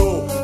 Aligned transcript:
go. 0.00 0.39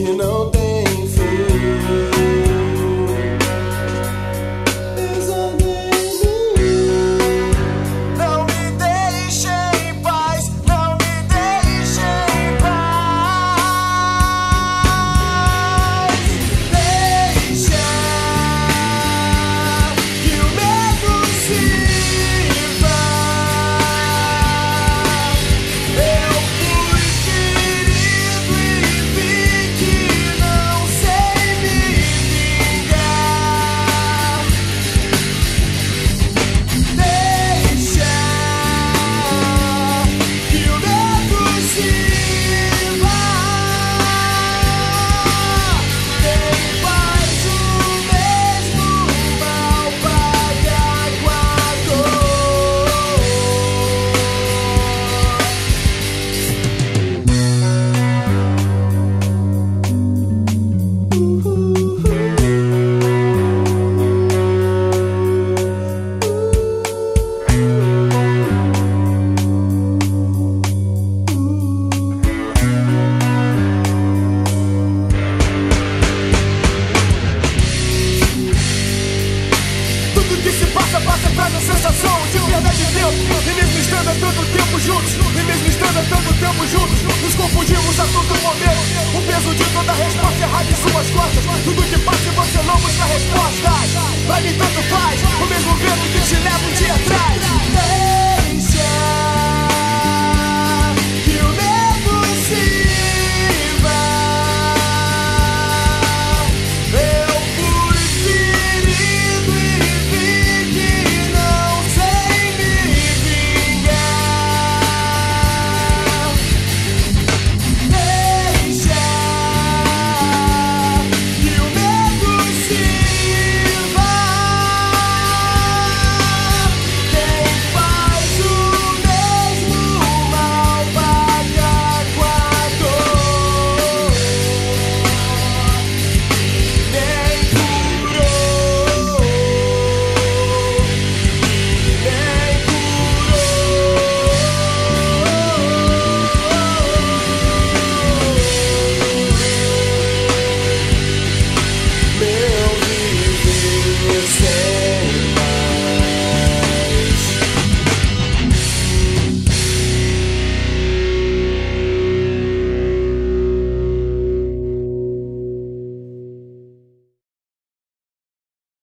you 0.00 0.16
know 0.16 0.59
estamos 86.64 86.72
juntos, 86.72 87.22
nos 87.22 87.34
confundimos 87.34 88.00
a 88.00 88.04
todo 88.04 88.42
momento. 88.42 89.16
O 89.16 89.22
peso 89.22 89.54
de 89.54 89.64
toda 89.72 89.92
a 89.92 89.94
resposta 89.94 90.42
errada 90.42 90.70
em 90.70 90.74
suas 90.74 91.10
costas, 91.10 91.44
tudo 91.64 91.89